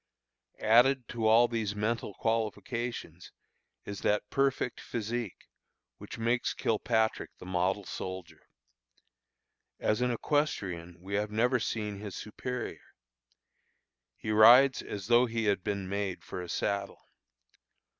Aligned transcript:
Added 0.59 1.07
to 1.09 1.27
all 1.27 1.47
these 1.47 1.75
mental 1.75 2.15
qualifications, 2.15 3.31
is 3.85 4.01
that 4.01 4.31
perfect 4.31 4.79
physique, 4.81 5.47
which 5.99 6.17
makes 6.17 6.55
Kilpatrick 6.55 7.29
the 7.37 7.45
model 7.45 7.83
soldier. 7.83 8.47
As 9.79 10.01
an 10.01 10.09
equestrian 10.09 10.99
we 10.99 11.13
have 11.13 11.29
never 11.29 11.59
seen 11.59 11.99
his 11.99 12.15
superior. 12.15 12.81
He 14.17 14.31
rides 14.31 14.81
as 14.81 15.05
though 15.05 15.27
he 15.27 15.43
had 15.45 15.63
been 15.63 15.87
made 15.87 16.23
for 16.23 16.41
a 16.41 16.49
saddle. 16.49 17.03